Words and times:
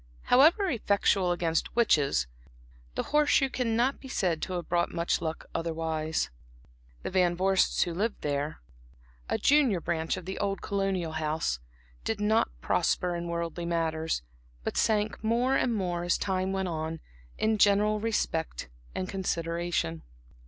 However 0.23 0.67
effectual 0.67 1.31
against 1.31 1.75
witches, 1.75 2.25
the 2.95 3.03
horse 3.13 3.29
shoe 3.29 3.51
cannot 3.51 3.99
be 3.99 4.07
said 4.07 4.41
to 4.41 4.53
have 4.53 4.67
brought 4.67 4.91
much 4.91 5.21
luck 5.21 5.45
otherwise. 5.53 6.31
The 7.03 7.11
Van 7.11 7.37
Vorsts 7.37 7.83
who 7.83 7.93
lived 7.93 8.21
there, 8.21 8.61
a 9.29 9.37
junior 9.37 9.79
branch 9.79 10.17
of 10.17 10.25
the 10.25 10.39
old 10.39 10.59
colonial 10.63 11.11
house, 11.11 11.59
did 12.03 12.19
not 12.19 12.49
prosper 12.61 13.15
in 13.15 13.27
worldly 13.27 13.67
matters, 13.67 14.23
but 14.63 14.75
sank 14.75 15.23
more 15.23 15.55
and 15.55 15.71
more 15.71 16.03
as 16.03 16.17
time 16.17 16.51
went 16.51 16.67
on, 16.67 16.99
in 17.37 17.59
general 17.59 17.99
respect 17.99 18.69
and 18.95 19.07
consideration. 19.07 20.01